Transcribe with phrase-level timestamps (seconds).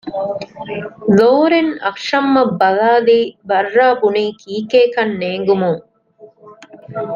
[1.17, 3.19] ލޯރެން އަކްޝަމް އަށް ބަލާލީ
[3.49, 5.81] ބައްރާ ބުނީ ކީކޭކަން ނޭނގުމުން